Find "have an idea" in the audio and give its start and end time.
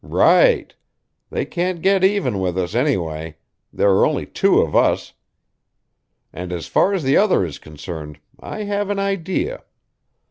8.63-9.63